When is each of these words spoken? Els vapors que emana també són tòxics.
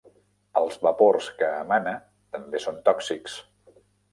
Els 0.61 0.77
vapors 0.85 1.27
que 1.41 1.49
emana 1.65 1.93
també 2.39 2.63
són 2.65 2.81
tòxics. 2.89 3.37